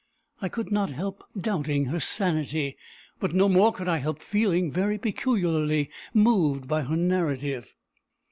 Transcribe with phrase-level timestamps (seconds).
[0.41, 2.75] I could not help doubting her sanity;
[3.19, 7.75] but no more could I help feeling very peculiarly moved by her narrative.